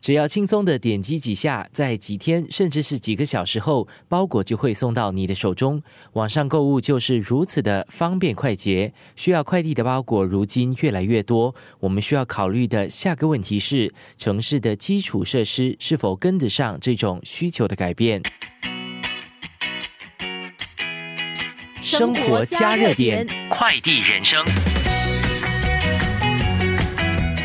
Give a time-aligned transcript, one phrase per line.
[0.00, 5.82] 只要轻松的点击几下，在几天甚至是几个小时后，包裹就会送到你的手中。
[6.14, 8.94] 网上购物就是如此的方便快捷。
[9.14, 18.22] 需要快递的包裹如今越来越多，我们需要考虑的下个问题是：城市的基础设施是否跟得上这种需求的改变？
[21.82, 24.42] 生活加热点，快递人生。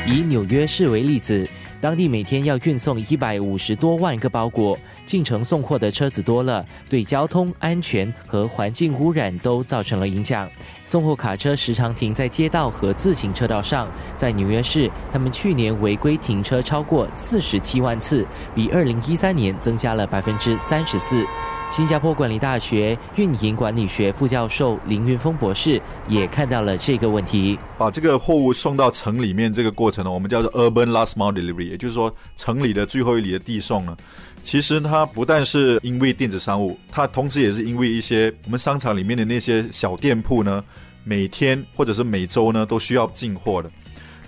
[0.07, 1.45] 以纽约市为例子。
[1.81, 10.49] 当地每天要运送一百五十多万个包裹，进城送货的车子多了，对交通安全和环境污染都造成了影响。
[10.83, 13.87] 送货卡车时常停在街道和自行车道上。
[14.15, 21.23] 在纽约市，他们去年违规停车超过四十七万次，比二零一三年增加了百分之三十四。
[21.71, 27.59] 新加坡管理大学运营管理学副教授林云峰博士也看到了这个问题。
[27.77, 33.97] 把这个货物送到城里面这个过程呢，我们叫做 urban last mile delivery，也就是说城里的最后一里的递送呢，
[34.41, 40.63] 其实它不但是因为电子商务，它同时也是因为一些我们商场里面的那些小店铺呢，
[41.03, 43.69] 每天或者是每周呢都需要进货的。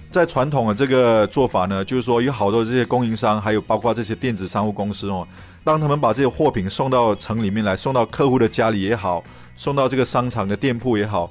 [0.09, 5.27] 在传统的这个做法呢，就是说有好多这些供应商，还有包括这些电子商务公司哦，
[5.67, 9.21] 当他们把这些货品送到城里面来，送到客户的家里也好，
[9.57, 11.29] 送到这个商场的店铺也好，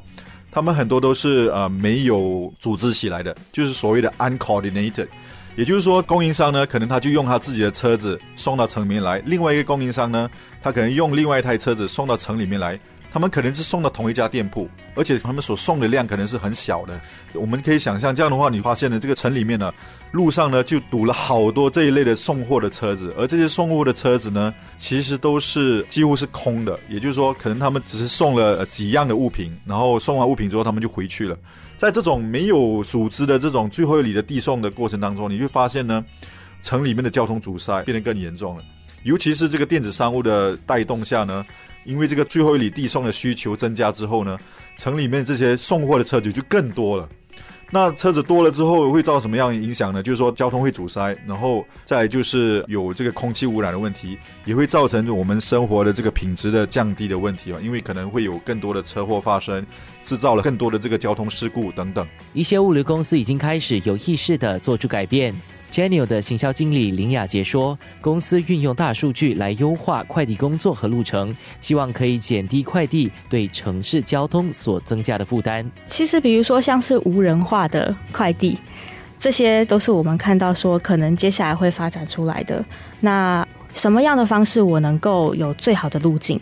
[0.53, 5.09] 他们很多都是呃没有组织起来的，就是所谓的 uncoordinated。
[5.57, 10.31] 也就是说，供应商呢，可能他就用他自己的车子送到城里面来，另外一个供应商呢，
[10.63, 12.79] 他可能用另外一台车子送到城里面来。
[13.17, 17.01] 他们可能是送到同一家店铺，而且他们所送的量可能是很小的。
[17.33, 19.73] 我们可以想象，这样的话，你发现呢，这个城里面呢，
[20.13, 26.79] 路上呢就堵了好多这一类的送货的车子，而这些送货的车子呢，其实都是几乎是空的。
[26.91, 31.35] 也就是说，可能他们只是送了几样的物品，然后送完物品之后，他们就回去了。
[31.79, 36.05] 在这种没有组织的这种最后一里的递送的过程当中，你会发现呢，
[36.63, 38.65] 城里面的交通阻塞变得更严重了，
[39.05, 41.47] 尤其是这个电子商务的带动下呢。
[41.87, 44.37] 因为这个最后一里递送的需求增加之后呢，
[44.77, 47.09] 城里面这些送货的车子就更多了。
[47.69, 50.01] 那车子多了之后会造成什么样的影响呢？
[50.01, 57.59] 就是说交通会阻塞，然后再就是有这个空气污染的问题，也会造成我们生活的这个品质的降低的问题啊。
[57.61, 59.67] 因为可能会有更多的车祸发生，
[60.05, 62.07] 制造了更多的这个交通事故等等。
[62.35, 65.35] 一些物流公司已经开始有意识的做出改变。
[65.77, 75.71] Genio 的行销经理林雅杰说：“公司运用大数据来优化快递工作和路程，希望可以减低快递对城市交通所增加的负担。
[75.87, 78.57] 其实，比如说像是无人化的快递，
[79.19, 82.65] 这些都是我们看到说可能接下来会发展出来的。
[83.01, 86.41] 那什么样的方式我能够有最好的路径？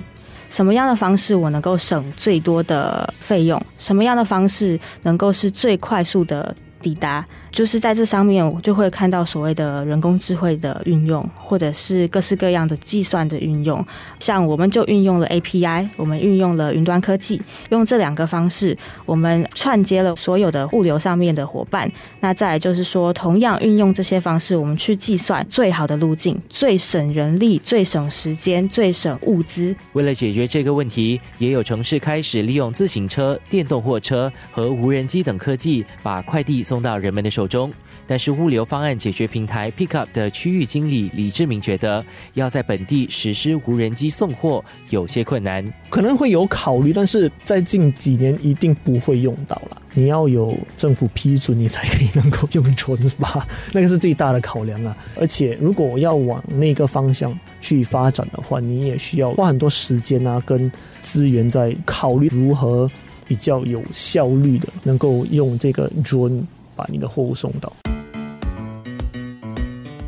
[0.48, 3.60] 什么样的方式我能够省最多的费用？
[3.78, 13.82] 什么样的方式能够是最快速的抵达？”就是在这上面，我就会看到所谓的人工智慧的运用，或者是各式各样的计算的运用。
[14.18, 18.76] 像我们就运用了 API，我们运用了云端科技，用这两个方式，
[19.06, 21.88] 我们串接了所有的物流上面的伙伴。
[22.18, 29.72] 那再来就是说，同样运用这些方式，我们去计算最好的路径，最省人力、最省时间、最省物资。
[29.92, 37.43] 为了解决这个问题，也有城市开始利用自行车、电动货车和无人机等科技，把快递送到人们的手。
[37.46, 37.72] 中，
[38.06, 49.82] 但是物流方案解决平台 Pickup 的区域经理李志明觉得，要在本地实施无人机送货有些困难，可能会有考虑，但是在近几年一定不会用到了。
[49.96, 54.96] 你要有政府批准，你才可以能够用存吧，那个是最大的考量啊。
[55.14, 62.90] 而且如果要往那个方向去发展的话，你也需要花很多时间啊，跟资源在考虑如何
[63.28, 66.42] 比较有效率的能够用这个 drone。
[66.74, 67.72] 把你的货物送到。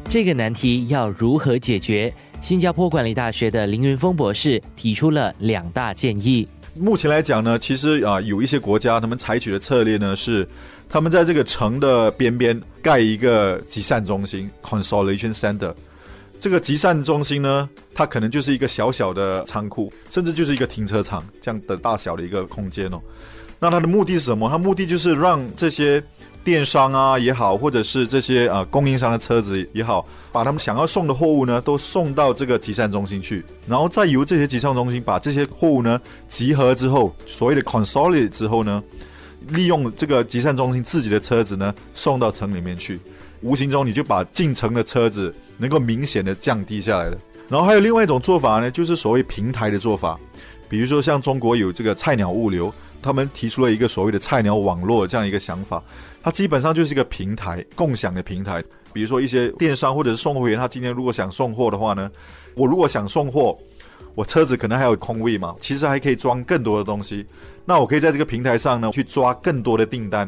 [0.09, 2.15] 这个难题要如何解决？
[2.41, 6.47] 新加坡管理大学的林云峰博士提出了两大建议。
[6.78, 10.47] 目前来讲呢，其实啊，有一些国家他们采取的策略呢是，
[10.88, 15.75] 他们在这个城的边边盖一个集散中心 （consolidation center）。
[16.39, 23.01] 这个集散中心呢，它可能就是一个小小的仓库，甚至就是一个停车场这样的大小的一个空间哦。
[23.59, 24.48] 那它的目的是什么？
[24.48, 26.01] 它目的就是让这些。
[26.47, 38.81] 电商啊也好，或者是这些啊供应商的车子也好，把他们想要送的货物呢，都送到这个集散中心去，然后再由这些集散中心把这些货物呢集合之后，所谓的 consolidate 之后呢，
[39.48, 43.01] 利用这个集散中心自己的车子呢送到城里面去，
[43.41, 47.19] 无形中你就把进城的车子能够明显的降低下来了。
[47.48, 50.16] 然后还有另外一种做法呢，就是所谓平台的做法，
[50.69, 52.72] 比如说像中国有这个菜鸟物流，
[53.03, 55.83] 他们提出了一个所谓的菜鸟网络这样一个想法。
[56.22, 58.63] 它基本上就是一个平台，共享的平台。
[58.93, 62.10] 比如说一些电商或者是送货员，他今天如果想送货的话呢，
[62.54, 63.57] 我如果想送货，
[64.15, 67.25] 我车子可能还有空位嘛，其实还可以装更多的东西。
[67.65, 70.27] 那我可以在这个平台上呢，去抓更多的订单，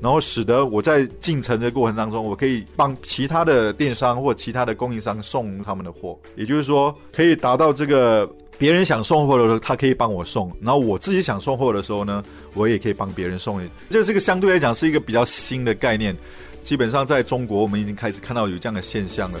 [0.00, 6.18] 然后使得我在进城的过程当中，我可以帮其他的电商或其他的供应商送他们的货。
[6.36, 8.24] 也就是说，可以达到这个
[8.58, 12.22] 别人想送货的时候，他可以帮我送；然后我自己想送货的时候呢，
[12.54, 13.60] 我也可以帮别人送。
[13.90, 16.16] 这是个相对来讲是一个比较新的概念。
[16.64, 19.38] 基本上在中国，我们已经开始看到有这样的现象了。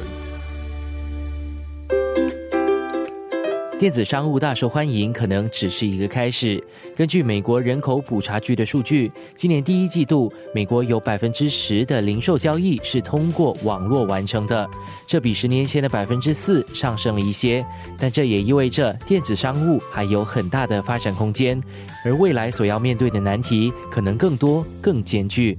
[3.78, 6.62] 电子商务大受欢迎，可能只是一个开始。
[6.96, 14.66] 根据美国人口普查局的数据，今年第一季度，美国有百分之十的零售交易是通过网络完成的，
[15.06, 17.62] 这比十年前的百分之四上升了一些。
[17.98, 21.62] 但这也意味着电子商务还有很大的发展空间，
[22.02, 25.54] 而未来所要面对的难题可能更多、更艰巨。